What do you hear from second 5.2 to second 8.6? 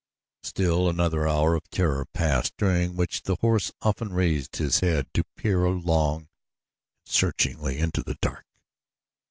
peer long and searchingly into the dark.